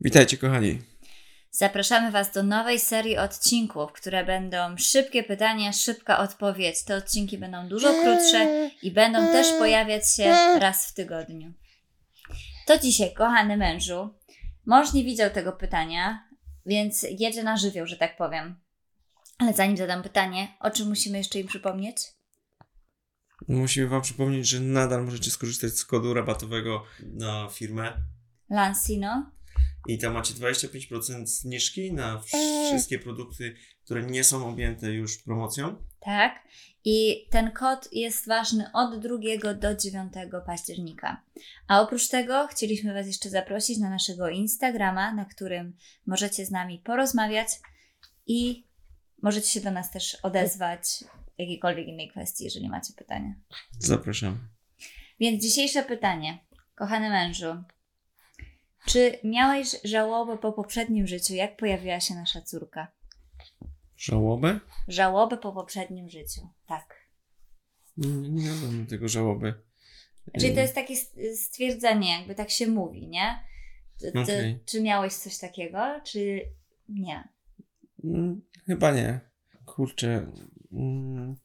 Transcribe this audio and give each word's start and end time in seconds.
Witajcie, 0.00 0.36
kochani. 0.36 0.78
Zapraszamy 1.50 2.10
Was 2.10 2.32
do 2.32 2.42
nowej 2.42 2.80
serii 2.80 3.18
odcinków, 3.18 3.92
które 3.92 4.24
będą 4.24 4.76
szybkie 4.76 5.22
pytania, 5.22 5.72
szybka 5.72 6.18
odpowiedź. 6.18 6.84
Te 6.84 6.96
odcinki 6.96 7.38
będą 7.38 7.68
dużo 7.68 7.88
krótsze 8.02 8.70
i 8.82 8.90
będą 8.90 9.18
też 9.18 9.46
pojawiać 9.58 10.14
się 10.16 10.24
raz 10.58 10.86
w 10.86 10.94
tygodniu. 10.94 11.52
To 12.66 12.78
dzisiaj, 12.78 13.14
kochany 13.14 13.56
mężu, 13.56 14.14
mąż 14.66 14.92
nie 14.92 15.04
widział 15.04 15.30
tego 15.30 15.52
pytania, 15.52 16.28
więc 16.66 17.06
jedzie 17.18 17.42
na 17.42 17.56
żywioł, 17.56 17.86
że 17.86 17.96
tak 17.96 18.16
powiem. 18.16 18.60
Ale 19.38 19.52
zanim 19.52 19.76
zadam 19.76 20.02
pytanie, 20.02 20.48
o 20.60 20.70
czym 20.70 20.88
musimy 20.88 21.18
jeszcze 21.18 21.38
im 21.38 21.46
przypomnieć? 21.46 21.96
Musimy 23.48 23.88
Wam 23.88 24.02
przypomnieć, 24.02 24.48
że 24.48 24.60
nadal 24.60 25.04
możecie 25.04 25.30
skorzystać 25.30 25.70
z 25.70 25.84
kodu 25.84 26.14
rabatowego 26.14 26.84
na 27.02 27.48
firmę 27.48 27.92
Lansino. 28.50 29.37
I 29.88 29.98
tam 29.98 30.12
macie 30.12 30.34
25% 30.34 31.26
zniżki 31.26 31.92
na 31.92 32.22
wszystkie 32.68 32.98
produkty, 32.98 33.54
które 33.84 34.02
nie 34.02 34.24
są 34.24 34.48
objęte 34.48 34.92
już 34.92 35.22
promocją. 35.22 35.76
Tak. 36.00 36.48
I 36.84 37.26
ten 37.30 37.50
kod 37.50 37.88
jest 37.92 38.26
ważny 38.26 38.70
od 38.72 39.00
2 39.00 39.54
do 39.54 39.74
9 39.74 40.12
października. 40.46 41.22
A 41.68 41.80
oprócz 41.80 42.08
tego 42.08 42.46
chcieliśmy 42.46 42.94
Was 42.94 43.06
jeszcze 43.06 43.30
zaprosić 43.30 43.78
na 43.78 43.90
naszego 43.90 44.28
Instagrama, 44.28 45.14
na 45.14 45.24
którym 45.24 45.76
możecie 46.06 46.46
z 46.46 46.50
nami 46.50 46.78
porozmawiać 46.78 47.48
i 48.26 48.64
możecie 49.22 49.48
się 49.48 49.60
do 49.60 49.70
nas 49.70 49.90
też 49.90 50.14
odezwać 50.14 50.80
w 51.36 51.38
jakiejkolwiek 51.38 51.88
innej 51.88 52.08
kwestii, 52.08 52.44
jeżeli 52.44 52.68
macie 52.68 52.92
pytania. 52.96 53.34
Zapraszam. 53.78 54.48
Więc 55.20 55.42
dzisiejsze 55.42 55.82
pytanie, 55.82 56.38
kochany 56.74 57.10
mężu. 57.10 57.64
Czy 58.86 59.18
miałeś 59.24 59.76
żałobę 59.84 60.38
po 60.38 60.52
poprzednim 60.52 61.06
życiu, 61.06 61.34
jak 61.34 61.56
pojawiła 61.56 62.00
się 62.00 62.14
nasza 62.14 62.42
córka? 62.42 62.92
Żałobę? 63.96 64.60
Żałobę 64.88 65.36
po 65.36 65.52
poprzednim 65.52 66.10
życiu, 66.10 66.40
tak. 66.66 66.94
Nie, 67.96 68.08
nie 68.30 68.42
miałem 68.44 68.86
tego 68.86 69.08
żałoby. 69.08 69.54
Czyli 70.40 70.54
to 70.54 70.60
jest 70.60 70.74
takie 70.74 70.94
st- 70.96 71.36
stwierdzenie, 71.36 72.18
jakby 72.18 72.34
tak 72.34 72.50
się 72.50 72.66
mówi, 72.66 73.08
nie? 73.08 73.44
Ty, 74.00 74.12
Okej. 74.22 74.60
Czy 74.66 74.82
miałeś 74.82 75.14
coś 75.14 75.38
takiego, 75.38 76.00
czy 76.04 76.40
nie? 76.88 77.28
Mm, 78.04 78.42
Chyba 78.66 78.92
nie. 78.92 79.20
Kurczę. 79.66 80.32
mm, 80.72 81.36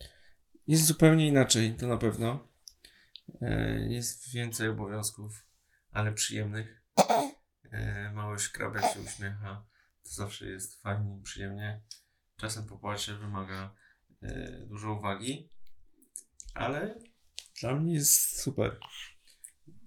Jest 0.67 0.86
zupełnie 0.86 1.27
inaczej, 1.27 1.73
to 1.73 1.88
na 1.88 1.97
pewno. 1.97 2.47
E, 3.41 3.80
Jest 3.89 4.31
więcej 4.33 4.67
obowiązków, 4.69 5.45
ale 5.91 6.11
przyjemnych. 6.11 6.83
E, 7.73 8.11
Mały 8.13 8.39
szkrabek 8.39 8.81
się 8.93 8.99
uśmiecha. 8.99 9.66
To 10.03 10.09
zawsze 10.09 10.45
jest 10.45 10.81
fajnie 10.81 11.17
i 11.17 11.21
przyjemnie. 11.21 11.81
Czasem 12.38 12.65
popłacze, 12.67 13.15
wymaga 13.15 13.75
e, 14.21 14.52
dużo 14.65 14.93
uwagi, 14.93 15.49
ale 16.53 16.99
dla 17.61 17.75
mnie 17.75 17.93
jest 17.93 18.41
super. 18.41 18.80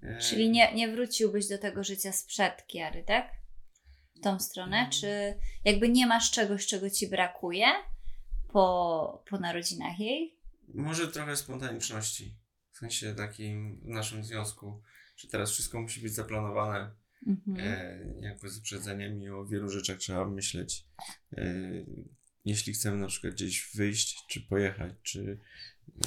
E, 0.02 0.18
Czyli 0.18 0.50
nie, 0.50 0.74
nie 0.74 0.88
wróciłbyś 0.88 1.48
do 1.48 1.58
tego 1.58 1.84
życia 1.84 2.12
sprzed 2.12 2.66
Kiary, 2.66 3.04
tak? 3.04 3.32
W 4.16 4.20
tą 4.20 4.40
stronę? 4.40 4.90
Czy 4.92 5.38
jakby 5.64 5.88
nie 5.88 6.06
masz 6.06 6.30
czegoś, 6.30 6.66
czego 6.66 6.90
ci 6.90 7.08
brakuje 7.08 7.66
po, 8.52 9.24
po 9.30 9.38
narodzinach 9.38 9.98
jej? 9.98 10.38
Może 10.74 11.08
trochę 11.08 11.36
spontaniczności. 11.36 12.36
W 12.72 12.78
sensie 12.78 13.14
takim 13.14 13.80
w 13.80 13.88
naszym 13.88 14.24
związku, 14.24 14.82
że 15.16 15.28
teraz 15.28 15.50
wszystko 15.50 15.80
musi 15.80 16.00
być 16.00 16.14
zaplanowane. 16.14 16.94
Mhm. 17.26 17.56
E, 17.60 17.98
jakby 18.20 18.48
z 18.48 18.58
uprzedzeniem 18.58 19.22
i 19.22 19.28
o 19.28 19.46
wielu 19.46 19.68
rzeczach 19.68 19.98
trzeba 19.98 20.28
myśleć. 20.28 20.86
E, 21.32 21.54
jeśli 22.44 22.72
chcemy 22.72 22.96
na 22.96 23.06
przykład 23.06 23.32
gdzieś 23.32 23.70
wyjść, 23.74 24.24
czy 24.30 24.40
pojechać, 24.40 24.92
czy, 25.02 25.20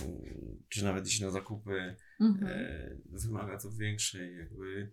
mm, 0.02 0.64
czy 0.70 0.84
nawet 0.84 1.08
iść 1.08 1.22
na 1.22 1.32
zakupy, 1.32 1.96
Mhm. 2.20 2.52
e, 2.52 2.96
wymaga 3.06 3.58
to 3.58 3.72
większej 3.72 4.38
jakby 4.38 4.92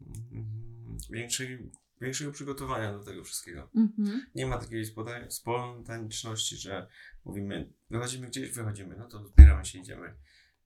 mm, 0.00 0.98
większej, 1.10 1.70
większego 2.00 2.32
przygotowania 2.32 2.92
do 2.98 3.04
tego 3.04 3.24
wszystkiego. 3.24 3.70
Mhm. 3.76 4.26
Nie 4.34 4.46
ma 4.46 4.58
takiej 4.58 4.84
spontaniczności, 5.28 6.56
że 6.56 6.86
mówimy, 7.24 7.72
wychodzimy 7.90 8.26
gdzieś, 8.26 8.50
wychodzimy, 8.50 8.96
no 8.96 9.08
to 9.08 9.26
zbieramy 9.26 9.64
się, 9.64 9.78
idziemy. 9.78 10.14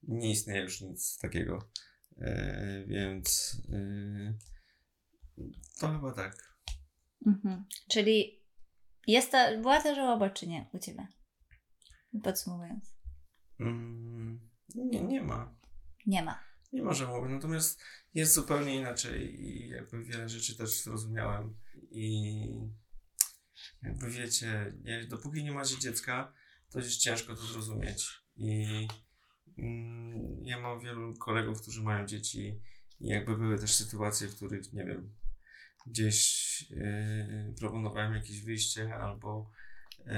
Nie 0.03 0.31
istnieje 0.31 0.63
już 0.63 0.81
nic 0.81 1.19
takiego. 1.19 1.71
E, 2.19 2.85
więc 2.87 3.57
e, 3.73 4.35
to 5.81 5.89
chyba 5.89 6.13
tak. 6.13 6.59
Mhm. 7.27 7.65
Czyli 7.89 8.45
jest 9.07 9.33
to, 9.33 9.39
była 9.61 9.81
to 9.83 9.95
żałoba, 9.95 10.31
czy 10.31 10.47
nie 10.47 10.71
u 10.73 10.79
Ciebie? 10.79 11.07
Podsumowując. 12.23 12.95
Mm, 13.61 14.41
nie, 14.75 15.03
nie 15.03 15.23
ma. 15.23 15.55
Nie 16.07 16.23
ma. 16.23 16.49
Nie 16.73 16.83
ma 16.83 16.93
żałoby, 16.93 17.29
natomiast 17.29 17.81
jest 18.15 18.35
zupełnie 18.35 18.77
inaczej 18.77 19.41
i 19.41 19.69
jakby 19.69 20.05
wiele 20.05 20.29
rzeczy 20.29 20.57
też 20.57 20.83
zrozumiałem 20.83 21.57
i 21.91 22.45
jakby 23.83 24.11
wiecie, 24.11 24.73
nie, 24.83 25.07
dopóki 25.07 25.45
nie 25.45 25.53
macie 25.53 25.79
dziecka, 25.79 26.33
to 26.71 26.79
jest 26.79 26.97
ciężko 26.97 27.35
to 27.35 27.43
zrozumieć 27.43 28.07
i 28.37 28.67
mm, 29.59 30.45
ja 30.45 30.61
mam 30.61 30.81
wielu 30.81 31.15
kolegów, 31.15 31.63
którzy 31.63 31.83
mają 31.83 32.07
dzieci 32.07 32.61
i 33.01 33.09
jakby 33.09 33.37
były 33.37 33.59
też 33.59 33.75
sytuacje, 33.75 34.29
w 34.29 34.37
których, 34.37 34.73
nie 34.73 34.85
wiem, 34.85 35.15
gdzieś 35.91 36.71
yy, 36.71 37.55
proponowałem 37.59 38.15
jakieś 38.15 38.43
wyjście 38.43 38.95
albo 38.95 39.51
yy, 40.07 40.13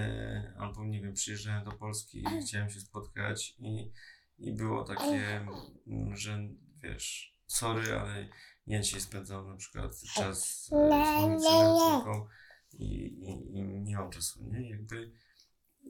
albo 0.58 0.84
nie 0.84 1.00
wiem, 1.02 1.14
przyjeżdżałem 1.14 1.64
do 1.64 1.72
Polski 1.72 2.18
i 2.18 2.42
chciałem 2.46 2.70
się 2.70 2.80
spotkać 2.80 3.54
i 3.58 3.90
i 4.40 4.52
było 4.52 4.84
takie, 4.84 5.46
mm, 5.86 6.16
że 6.16 6.48
wiesz, 6.82 7.36
sorry, 7.46 7.98
ale 7.98 8.28
ja 8.66 8.80
dzisiaj 8.80 9.00
spędzam 9.00 9.48
na 9.48 9.56
przykład 9.56 10.02
czas 10.14 10.48
z 10.48 10.64
synem, 10.64 11.38
córką 11.40 12.26
i, 12.72 12.84
i, 12.84 13.56
i 13.56 13.62
nie 13.62 13.96
mam 13.96 14.10
czasu, 14.10 14.44
nie? 14.44 14.70
Jakby 14.70 15.12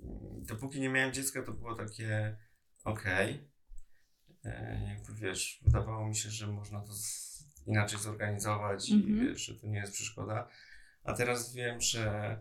mm, 0.02 0.44
dopóki 0.44 0.80
nie 0.80 0.88
miałem 0.88 1.12
dziecka, 1.12 1.42
to 1.42 1.52
było 1.52 1.74
takie 1.74 2.36
okej. 2.84 3.50
E, 4.44 4.84
Jakby 4.88 5.14
wiesz, 5.14 5.60
wydawało 5.62 6.08
mi 6.08 6.16
się, 6.16 6.30
że 6.30 6.46
można 6.46 6.80
to 6.80 6.92
z, 6.92 7.29
inaczej 7.66 7.98
zorganizować 7.98 8.90
Mhm. 8.90 9.16
i 9.16 9.20
wiesz, 9.20 9.46
że 9.46 9.54
to 9.54 9.66
nie 9.66 9.78
jest 9.78 9.92
przeszkoda. 9.92 10.48
A 11.04 11.12
teraz 11.12 11.54
wiem, 11.54 11.80
że, 11.80 12.38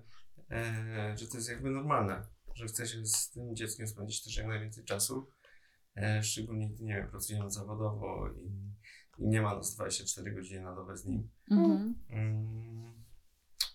e, 0.52 1.18
że 1.18 1.28
to 1.28 1.38
jest 1.38 1.50
jakby 1.50 1.70
normalne, 1.70 2.22
że 2.56 2.66
chce 2.66 2.88
się 2.88 3.06
z 3.06 3.30
tym 3.30 3.56
dzieckiem 3.56 3.88
spędzić 3.88 4.24
też 4.24 4.38
jak 4.38 4.48
najwięcej 4.48 4.86
czasu. 4.86 5.30
E, 5.96 6.24
szczególnie 6.24 6.70
gdy, 6.70 6.84
nie 6.84 6.94
wiem, 6.96 7.10
pracujemy 7.10 7.52
zawodowo 7.52 8.30
i, 8.30 8.52
i 9.24 9.28
nie 9.28 9.42
ma 9.42 9.56
nas 9.56 9.76
24 9.76 10.32
godziny 10.32 10.62
na 10.62 10.76
dobę 10.76 10.98
z 10.98 11.06
nim. 11.06 11.30
Mhm. 11.52 11.96
Mm, 12.10 12.94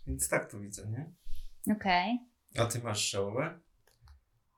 więc 0.06 0.28
tak 0.28 0.50
to 0.50 0.61
widzę, 0.61 0.87
nie? 0.91 1.12
Okej. 1.75 2.19
A 2.59 2.66
ty 2.66 2.78
masz 2.82 3.11
żałobę? 3.11 3.59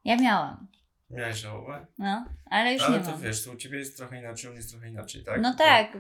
Ja 0.04 0.16
miałam. 0.16 0.68
Miałeś 1.10 1.36
żałobę? 1.36 1.86
No, 1.98 2.24
ale 2.50 2.72
już 2.74 2.82
Ale 2.82 2.98
nie 2.98 3.04
to 3.04 3.10
mam. 3.10 3.20
wiesz, 3.20 3.44
to 3.44 3.52
u 3.52 3.56
ciebie 3.56 3.78
jest 3.78 3.96
trochę 3.96 4.18
inaczej, 4.18 4.46
u 4.48 4.50
mnie 4.50 4.56
jest 4.58 4.70
trochę 4.70 4.88
inaczej, 4.88 5.24
tak? 5.24 5.40
No 5.42 5.52
To 5.52 5.58
tak, 5.58 5.98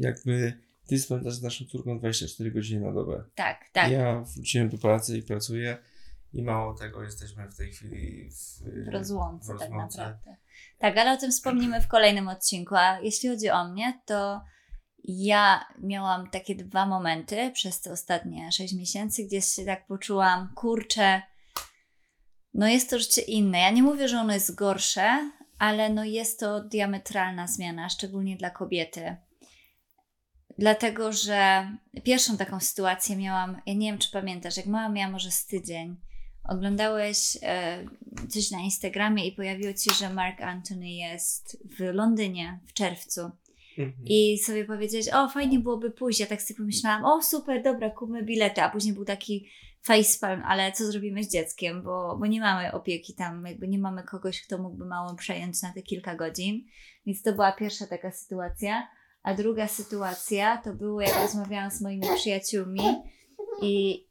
Jakby 0.00 0.52
ty 0.86 0.98
spędzasz 0.98 1.34
z 1.34 1.42
naszą 1.42 1.64
córką 1.64 1.98
24 1.98 2.50
godziny 2.50 2.86
na 2.86 2.92
dobę. 2.92 3.24
tak, 3.34 3.64
tak. 3.72 3.90
Ja 3.92 4.20
wróciłem 4.20 4.68
do 4.68 4.78
pracy 4.78 5.18
i 5.18 5.22
pracuję 5.22 5.78
i 6.32 6.42
mało 6.42 6.74
tego, 6.74 7.02
jesteśmy 7.02 7.48
w 7.50 7.56
tej 7.56 7.72
chwili 7.72 8.30
w, 8.30 8.62
w 8.84 8.88
rozłące, 8.88 9.54
w 9.54 9.58
tak 9.58 9.68
rozłące. 9.68 9.98
naprawdę. 9.98 10.36
Tak, 10.78 10.98
ale 10.98 11.12
o 11.12 11.16
tym 11.16 11.30
wspomnimy 11.30 11.80
w 11.80 11.88
kolejnym 11.88 12.28
odcinku. 12.28 12.74
A 12.74 12.98
jeśli 13.00 13.28
chodzi 13.28 13.50
o 13.50 13.68
mnie, 13.68 14.00
to 14.06 14.40
ja 15.04 15.66
miałam 15.78 16.30
takie 16.30 16.54
dwa 16.54 16.86
momenty 16.86 17.50
przez 17.54 17.80
te 17.80 17.92
ostatnie 17.92 18.52
6 18.52 18.74
miesięcy, 18.74 19.24
gdzie 19.24 19.42
się 19.42 19.64
tak 19.64 19.86
poczułam, 19.86 20.52
kurczę, 20.54 21.22
no 22.56 22.68
jest 22.68 22.90
to 22.90 22.98
życie 22.98 23.22
inne. 23.22 23.58
Ja 23.58 23.70
nie 23.70 23.82
mówię, 23.82 24.08
że 24.08 24.18
ono 24.20 24.34
jest 24.34 24.54
gorsze, 24.54 25.30
ale 25.58 25.90
no 25.90 26.04
jest 26.04 26.40
to 26.40 26.60
diametralna 26.60 27.46
zmiana, 27.46 27.88
szczególnie 27.88 28.36
dla 28.36 28.50
kobiety. 28.50 29.16
Dlatego, 30.58 31.12
że 31.12 31.70
pierwszą 32.04 32.36
taką 32.36 32.60
sytuację 32.60 33.16
miałam, 33.16 33.60
ja 33.66 33.74
nie 33.74 33.90
wiem 33.90 33.98
czy 33.98 34.10
pamiętasz, 34.10 34.56
jak 34.56 34.66
mama 34.66 34.88
miała 34.88 35.12
może 35.12 35.30
z 35.30 35.46
tydzień, 35.46 35.96
oglądałeś 36.44 37.38
e, 37.42 37.84
coś 38.28 38.50
na 38.50 38.60
Instagramie 38.60 39.26
i 39.26 39.32
pojawiło 39.32 39.72
ci, 39.72 39.90
że 39.98 40.10
Mark 40.10 40.40
Anthony 40.40 40.90
jest 40.90 41.64
w 41.78 41.80
Londynie 41.80 42.60
w 42.66 42.72
czerwcu. 42.72 43.20
Mhm. 43.78 44.06
I 44.06 44.38
sobie 44.38 44.64
powiedzieć, 44.64 45.08
o 45.12 45.28
fajnie 45.28 45.58
byłoby 45.58 45.90
pójść. 45.90 46.20
Ja 46.20 46.26
tak 46.26 46.42
sobie 46.42 46.58
pomyślałam, 46.58 47.04
o 47.04 47.22
super, 47.22 47.62
dobra, 47.62 47.90
kupmy 47.90 48.22
bilety. 48.22 48.62
A 48.62 48.70
później 48.70 48.94
był 48.94 49.04
taki 49.04 49.48
facepalm, 49.86 50.42
ale 50.44 50.72
co 50.72 50.86
zrobimy 50.86 51.24
z 51.24 51.32
dzieckiem, 51.32 51.82
bo, 51.82 52.16
bo 52.16 52.26
nie 52.26 52.40
mamy 52.40 52.72
opieki 52.72 53.14
tam, 53.14 53.46
jakby 53.46 53.68
nie 53.68 53.78
mamy 53.78 54.02
kogoś, 54.02 54.42
kto 54.42 54.58
mógłby 54.58 54.86
małą 54.86 55.16
przejąć 55.16 55.62
na 55.62 55.72
te 55.72 55.82
kilka 55.82 56.14
godzin. 56.14 56.64
Więc 57.06 57.22
to 57.22 57.32
była 57.32 57.52
pierwsza 57.52 57.86
taka 57.86 58.10
sytuacja. 58.10 58.88
A 59.22 59.34
druga 59.34 59.68
sytuacja 59.68 60.56
to 60.56 60.74
było, 60.74 61.00
jak 61.00 61.16
rozmawiałam 61.22 61.70
z 61.70 61.80
moimi 61.80 62.06
przyjaciółmi 62.16 62.82
i, 63.62 64.06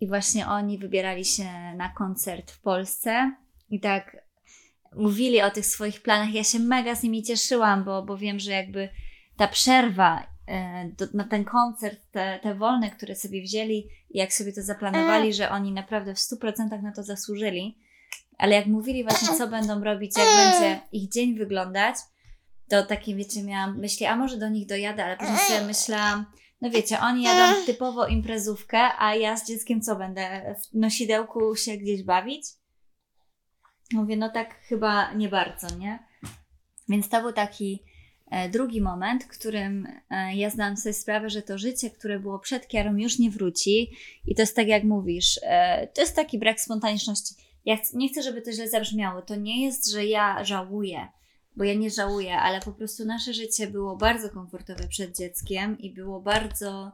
i 0.00 0.08
właśnie 0.08 0.46
oni 0.46 0.78
wybierali 0.78 1.24
się 1.24 1.74
na 1.76 1.88
koncert 1.88 2.50
w 2.50 2.60
Polsce 2.60 3.32
i 3.70 3.80
tak 3.80 4.16
mówili 4.96 5.42
o 5.42 5.50
tych 5.50 5.66
swoich 5.66 6.02
planach. 6.02 6.34
Ja 6.34 6.44
się 6.44 6.58
mega 6.58 6.94
z 6.94 7.02
nimi 7.02 7.22
cieszyłam, 7.22 7.84
bo, 7.84 8.02
bo 8.02 8.16
wiem, 8.16 8.38
że 8.38 8.52
jakby 8.52 8.88
ta 9.36 9.48
przerwa 9.48 10.37
do, 10.98 11.06
na 11.14 11.24
ten 11.24 11.44
koncert, 11.44 12.00
te, 12.10 12.38
te 12.42 12.54
wolne, 12.54 12.90
które 12.90 13.14
sobie 13.14 13.42
wzięli 13.42 13.88
jak 14.10 14.32
sobie 14.32 14.52
to 14.52 14.62
zaplanowali, 14.62 15.34
że 15.34 15.50
oni 15.50 15.72
naprawdę 15.72 16.14
w 16.14 16.18
100% 16.18 16.82
na 16.82 16.92
to 16.92 17.02
zasłużyli. 17.02 17.78
Ale 18.38 18.54
jak 18.54 18.66
mówili 18.66 19.04
właśnie, 19.04 19.28
co 19.38 19.48
będą 19.48 19.84
robić, 19.84 20.12
jak 20.18 20.28
będzie 20.36 20.80
ich 20.92 21.08
dzień 21.08 21.38
wyglądać, 21.38 21.96
to 22.68 22.82
takie, 22.82 23.14
wiecie, 23.14 23.42
miałam 23.42 23.78
myśli, 23.78 24.06
a 24.06 24.16
może 24.16 24.38
do 24.38 24.48
nich 24.48 24.66
dojadę, 24.66 25.04
ale 25.04 25.16
później 25.16 25.38
sobie 25.38 25.66
myślałam, 25.66 26.26
no 26.60 26.70
wiecie, 26.70 27.00
oni 27.00 27.22
jadą 27.22 27.66
typowo 27.66 28.06
imprezówkę, 28.06 28.78
a 28.98 29.14
ja 29.14 29.36
z 29.36 29.46
dzieckiem 29.48 29.80
co 29.80 29.96
będę 29.96 30.54
w 30.62 30.74
nosidełku 30.74 31.56
się 31.56 31.76
gdzieś 31.76 32.02
bawić? 32.02 32.46
Mówię, 33.92 34.16
no 34.16 34.30
tak 34.30 34.54
chyba 34.60 35.12
nie 35.12 35.28
bardzo, 35.28 35.76
nie? 35.76 35.98
Więc 36.88 37.08
to 37.08 37.22
był 37.22 37.32
taki 37.32 37.82
e, 37.84 37.97
drugi 38.52 38.80
moment, 38.80 39.24
w 39.24 39.28
którym 39.28 39.86
e, 40.10 40.36
ja 40.36 40.50
zdałam 40.50 40.76
sobie 40.76 40.92
sprawę, 40.92 41.30
że 41.30 41.42
to 41.42 41.58
życie, 41.58 41.90
które 41.90 42.20
było 42.20 42.38
przed 42.38 42.68
Kiarą 42.68 42.96
już 42.96 43.18
nie 43.18 43.30
wróci 43.30 43.90
i 44.26 44.34
to 44.34 44.42
jest 44.42 44.56
tak 44.56 44.68
jak 44.68 44.84
mówisz, 44.84 45.40
e, 45.42 45.86
to 45.86 46.00
jest 46.00 46.16
taki 46.16 46.38
brak 46.38 46.60
spontaniczności. 46.60 47.34
Ja 47.64 47.76
nie 47.94 48.08
chcę, 48.08 48.22
żeby 48.22 48.42
to 48.42 48.52
źle 48.52 48.68
zabrzmiało. 48.68 49.22
To 49.22 49.36
nie 49.36 49.64
jest, 49.64 49.90
że 49.90 50.06
ja 50.06 50.44
żałuję, 50.44 51.08
bo 51.56 51.64
ja 51.64 51.74
nie 51.74 51.90
żałuję, 51.90 52.36
ale 52.36 52.60
po 52.60 52.72
prostu 52.72 53.04
nasze 53.04 53.34
życie 53.34 53.66
było 53.66 53.96
bardzo 53.96 54.30
komfortowe 54.30 54.88
przed 54.88 55.16
dzieckiem 55.16 55.78
i 55.78 55.94
było 55.94 56.20
bardzo 56.20 56.92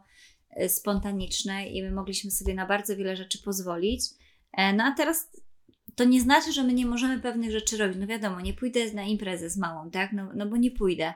e, 0.50 0.68
spontaniczne 0.68 1.66
i 1.68 1.82
my 1.82 1.90
mogliśmy 1.90 2.30
sobie 2.30 2.54
na 2.54 2.66
bardzo 2.66 2.96
wiele 2.96 3.16
rzeczy 3.16 3.42
pozwolić. 3.42 4.02
E, 4.52 4.72
No 4.72 4.84
a 4.84 4.94
teraz 4.96 5.30
to 5.96 6.04
nie 6.04 6.20
znaczy, 6.20 6.52
że 6.52 6.64
my 6.64 6.72
nie 6.72 6.86
możemy 6.86 7.20
pewnych 7.20 7.50
rzeczy 7.50 7.76
robić. 7.76 7.96
No 8.00 8.06
wiadomo, 8.06 8.40
nie 8.40 8.54
pójdę 8.54 8.92
na 8.92 9.02
imprezę 9.02 9.50
z 9.50 9.56
małą, 9.56 9.90
tak? 9.90 10.12
No, 10.12 10.30
no 10.34 10.46
bo 10.46 10.56
nie 10.56 10.70
pójdę. 10.70 11.14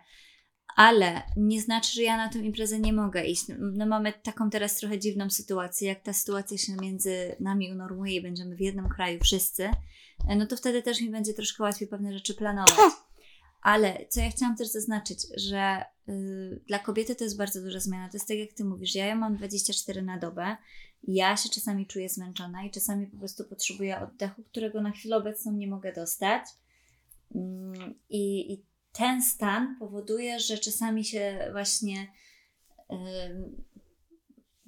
Ale 0.76 1.22
nie 1.36 1.60
znaczy, 1.60 1.92
że 1.94 2.02
ja 2.02 2.16
na 2.16 2.28
tę 2.28 2.38
imprezę 2.38 2.78
nie 2.78 2.92
mogę 2.92 3.24
iść. 3.24 3.44
No 3.58 3.86
mamy 3.86 4.12
taką 4.22 4.50
teraz 4.50 4.76
trochę 4.76 4.98
dziwną 4.98 5.30
sytuację. 5.30 5.88
Jak 5.88 6.02
ta 6.02 6.12
sytuacja 6.12 6.58
się 6.58 6.72
między 6.80 7.36
nami 7.40 7.72
unormuje 7.72 8.16
i 8.16 8.22
będziemy 8.22 8.56
w 8.56 8.60
jednym 8.60 8.88
kraju 8.88 9.20
wszyscy, 9.22 9.70
e, 10.28 10.36
no 10.36 10.46
to 10.46 10.56
wtedy 10.56 10.82
też 10.82 11.00
mi 11.00 11.10
będzie 11.10 11.34
troszkę 11.34 11.62
łatwiej 11.62 11.88
pewne 11.88 12.12
rzeczy 12.12 12.34
planować. 12.34 12.76
Ale 13.68 14.06
co 14.08 14.20
ja 14.20 14.30
chciałam 14.30 14.56
też 14.56 14.68
zaznaczyć, 14.68 15.26
że 15.36 15.84
y, 16.08 16.60
dla 16.66 16.78
kobiety 16.78 17.14
to 17.14 17.24
jest 17.24 17.36
bardzo 17.36 17.62
duża 17.62 17.80
zmiana. 17.80 18.08
To 18.08 18.16
jest 18.16 18.28
tak, 18.28 18.36
jak 18.36 18.52
ty 18.52 18.64
mówisz, 18.64 18.94
ja, 18.94 19.06
ja 19.06 19.14
mam 19.14 19.36
24 19.36 20.02
na 20.02 20.18
dobę, 20.18 20.56
ja 21.04 21.36
się 21.36 21.48
czasami 21.48 21.86
czuję 21.86 22.08
zmęczona 22.08 22.64
i 22.64 22.70
czasami 22.70 23.06
po 23.06 23.16
prostu 23.16 23.44
potrzebuję 23.44 24.00
oddechu, 24.00 24.42
którego 24.42 24.82
na 24.82 24.90
chwilę 24.90 25.16
obecną 25.16 25.52
nie 25.52 25.66
mogę 25.66 25.92
dostać. 25.92 26.42
Mm, 27.34 27.94
I, 28.10 28.52
i 28.52 28.62
ten 28.92 29.22
stan 29.22 29.76
powoduje, 29.78 30.40
że 30.40 30.58
czasami 30.58 31.04
się 31.04 31.48
właśnie 31.52 32.06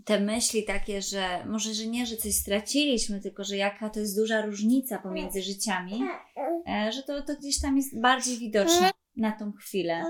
te 0.05 0.20
myśli 0.20 0.64
takie, 0.64 1.02
że 1.02 1.44
może, 1.47 1.75
że 1.75 1.87
nie, 1.87 2.06
że 2.06 2.17
coś 2.17 2.35
straciliśmy, 2.35 3.20
tylko 3.20 3.44
że 3.44 3.56
jaka 3.56 3.91
to 3.91 4.00
jest 4.00 4.17
duża 4.17 4.43
różnica 4.47 4.99
pomiędzy 4.99 5.43
życiami, 5.43 6.02
e, 6.69 6.93
że 6.93 7.02
to, 7.02 7.23
to 7.23 7.37
gdzieś 7.37 7.61
tam 7.61 7.76
jest 7.76 8.00
bardziej 8.00 8.38
widoczne 8.38 8.91
na 9.17 9.32
tą 9.32 9.52
chwilę. 9.52 10.05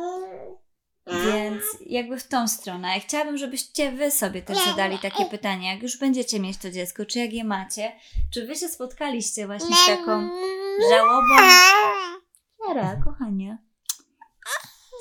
Więc 1.07 1.63
jakby 1.87 2.19
w 2.19 2.29
tą 2.29 2.49
stronę. 2.49 2.89
Ja 2.89 3.01
chciałabym, 3.01 3.37
żebyście 3.37 3.93
wy 3.93 4.11
sobie 4.11 4.43
też 4.43 4.59
zadali 4.65 4.99
takie 4.99 5.25
pytanie, 5.27 5.73
jak 5.73 5.83
już 5.83 5.99
będziecie 5.99 6.41
mieć 6.41 6.59
to 6.59 6.71
dziecko, 6.71 7.07
czy 7.07 7.19
jak 7.19 7.33
je 7.33 7.45
macie, 7.45 7.93
czy 8.35 8.47
wy 8.47 8.57
się 8.57 8.69
spotkaliście 8.69 9.47
właśnie 9.47 9.77
z 9.77 9.87
taką 9.87 10.29
żałobą. 10.91 11.35
Kiara, 12.67 12.97
kochanie. 13.05 13.59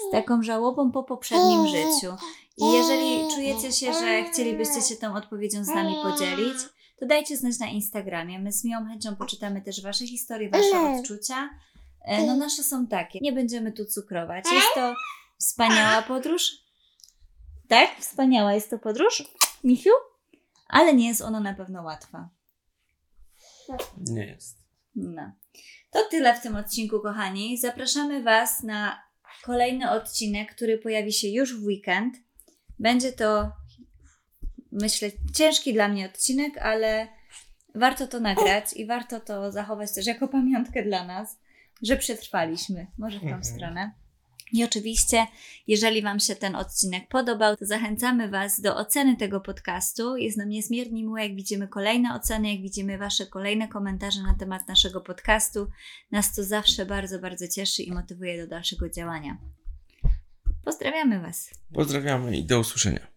Z 0.08 0.12
taką 0.12 0.44
żałobą 0.44 0.92
po 0.92 1.04
poprzednim 1.04 1.68
życiu. 1.68 2.16
I 2.60 2.74
jeżeli 2.74 3.36
czujecie 3.36 3.72
się, 3.72 3.94
że 3.94 4.24
chcielibyście 4.24 4.82
się 4.82 4.96
tą 4.96 5.16
odpowiedzią 5.16 5.64
z 5.64 5.68
nami 5.68 5.96
podzielić, 6.04 6.58
to 7.00 7.06
dajcie 7.06 7.38
znać 7.38 7.60
na 7.60 7.68
Instagramie. 7.68 8.40
My 8.40 8.52
z 8.52 8.64
miłą 8.64 8.86
chęcią 8.86 9.16
poczytamy 9.16 9.62
też 9.62 9.82
Wasze 9.82 10.08
historie, 10.08 10.50
Wasze 10.50 10.82
odczucia. 11.00 11.50
E, 12.06 12.26
No 12.26 12.38
nasze 12.38 12.64
są 12.64 12.88
takie. 12.88 13.20
Nie 13.22 13.34
będziemy 13.34 13.72
tu 13.72 13.86
cukrować. 13.86 14.46
Jest 14.52 14.68
to 14.76 14.94
wspaniała 15.38 16.02
podróż. 16.02 16.52
Tak? 17.68 18.00
Wspaniała 18.00 18.54
jest 18.54 18.70
to 18.70 18.80
podróż, 18.80 19.24
Michiu? 19.64 19.92
Ale 20.68 20.94
nie 20.94 21.08
jest 21.08 21.22
ona 21.22 21.40
na 21.40 21.54
pewno 21.54 21.84
łatwa. 21.84 22.30
Nie 23.98 24.26
jest. 24.26 24.58
No. 24.96 25.32
To 25.92 26.00
tyle 26.12 26.36
w 26.36 26.42
tym 26.42 26.56
odcinku, 26.56 27.00
kochani. 27.00 27.58
Zapraszamy 27.58 28.24
Was 28.24 28.64
na 28.64 29.02
kolejny 29.44 29.92
odcinek, 29.92 30.56
który 30.56 30.78
pojawi 30.78 31.14
się 31.14 31.28
już 31.28 31.56
w 31.56 31.64
weekend. 31.66 32.16
Będzie 32.80 33.12
to, 33.12 33.52
myślę, 34.72 35.12
ciężki 35.36 35.74
dla 35.74 35.88
mnie 35.88 36.06
odcinek, 36.06 36.58
ale 36.58 37.08
warto 37.76 38.08
to 38.08 38.20
nagrać 38.20 38.74
i 38.74 38.86
warto 38.86 39.20
to 39.20 39.52
zachować 39.52 39.94
też 39.94 40.06
jako 40.06 40.28
pamiątkę 40.28 40.84
dla 40.84 41.06
nas, 41.06 41.40
że 41.84 41.98
przetrwaliśmy. 41.98 42.88
Może 42.98 43.18
w 43.18 43.22
tą 43.22 43.28
Mhm. 43.28 43.44
stronę. 43.44 43.92
I 44.52 44.64
oczywiście, 44.64 45.28
jeżeli 45.68 46.02
Wam 46.02 46.20
się 46.20 46.36
ten 46.36 46.56
odcinek 46.56 47.08
podobał, 47.08 47.58
to 47.58 47.66
zachęcamy 47.66 48.30
Was 48.30 48.62
do 48.62 48.76
oceny 48.78 49.18
tego 49.18 49.42
podcastu. 49.42 50.18
Jest 50.18 50.38
nam 50.38 50.50
niezmiernie 50.50 51.04
miło, 51.04 51.18
jak 51.18 51.36
widzimy 51.36 51.68
kolejne 51.68 52.16
oceny, 52.16 52.52
jak 52.52 52.62
widzimy 52.62 52.98
Wasze 52.98 53.26
kolejne 53.26 53.68
komentarze 53.68 54.22
na 54.24 54.36
temat 54.40 54.68
naszego 54.68 55.02
podcastu. 55.02 55.68
Nas 56.12 56.36
to 56.36 56.44
zawsze 56.44 56.86
bardzo, 56.86 57.20
bardzo 57.20 57.48
cieszy 57.48 57.84
i 57.84 57.92
motywuje 57.92 58.42
do 58.42 58.48
dalszego 58.48 58.90
działania. 58.90 59.38
Pozdrawiamy 60.66 61.20
Was. 61.20 61.50
Pozdrawiamy 61.74 62.38
i 62.38 62.46
do 62.46 62.60
usłyszenia. 62.60 63.08